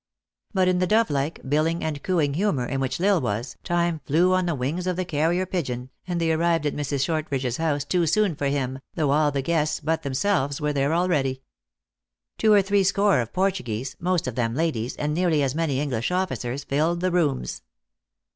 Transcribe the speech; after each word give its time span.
But 0.51 0.67
in 0.67 0.79
the 0.79 0.87
dove 0.87 1.11
like, 1.11 1.47
billing 1.47 1.83
and 1.83 2.01
cooing 2.01 2.33
humor 2.33 2.65
in 2.65 2.79
which 2.79 2.99
L 2.99 3.07
Isle 3.17 3.21
was, 3.21 3.55
time 3.63 4.01
flew 4.03 4.33
on 4.33 4.47
the 4.47 4.55
wings 4.55 4.87
of 4.87 4.95
the 4.95 5.05
carrier 5.05 5.45
pigeon, 5.45 5.91
and 6.07 6.19
they 6.19 6.31
arrived 6.31 6.65
at 6.65 6.75
Mrs. 6.75 7.03
Short 7.05 7.27
ridge 7.29 7.45
s 7.45 7.57
house 7.57 7.83
too 7.85 8.07
soon 8.07 8.33
for 8.35 8.47
him, 8.47 8.79
though 8.95 9.11
all 9.11 9.29
the 9.29 9.43
guests, 9.43 9.79
but 9.79 10.01
themselves, 10.01 10.59
were 10.59 10.73
there 10.73 10.95
already. 10.95 11.43
Two 12.39 12.51
or 12.51 12.63
three 12.63 12.83
score 12.83 13.21
of 13.21 13.31
Portuguese, 13.31 13.95
most 13.99 14.25
of 14.25 14.33
them 14.33 14.55
ladies, 14.55 14.95
and 14.95 15.13
nearly 15.13 15.43
as 15.43 15.53
many 15.53 15.79
English 15.79 16.09
officers 16.09 16.63
filled 16.63 17.01
the 17.01 17.11
rooms. 17.11 17.61